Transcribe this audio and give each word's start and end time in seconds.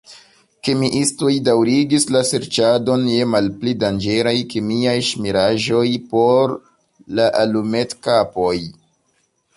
Kemiistoj 0.67 1.33
daŭrigis 1.49 2.07
la 2.15 2.21
serĉadon 2.29 3.03
je 3.11 3.27
malpli 3.35 3.73
danĝeraj 3.85 4.35
kemiaj 4.55 4.97
ŝmiraĵoj 5.11 5.85
por 6.15 6.57
la 7.21 7.29
alumetkapoj. 7.45 8.55